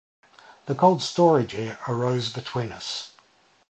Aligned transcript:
A 0.67 0.73
cold-storage 0.73 1.53
air 1.53 1.77
arose 1.87 2.33
between 2.33 2.71
us. 2.71 3.11